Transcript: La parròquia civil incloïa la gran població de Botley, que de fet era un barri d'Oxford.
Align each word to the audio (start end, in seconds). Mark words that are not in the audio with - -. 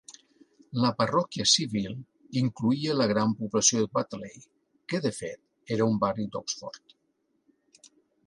La 0.83 0.89
parròquia 1.01 1.45
civil 1.51 1.91
incloïa 2.41 2.95
la 3.01 3.07
gran 3.11 3.35
població 3.43 3.83
de 3.83 3.89
Botley, 3.99 4.41
que 4.93 5.03
de 5.05 5.11
fet 5.19 5.75
era 5.77 5.89
un 5.91 6.01
barri 6.07 6.29
d'Oxford. 6.37 6.97